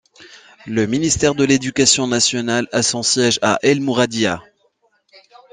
Le 0.65 0.87
Ministère 0.87 1.35
de 1.35 1.43
l'Éducation 1.43 2.07
nationale 2.07 2.65
a 2.71 2.81
son 2.81 3.03
siège 3.03 3.37
à 3.43 3.59
El 3.61 3.81
Mouradia. 3.81 4.41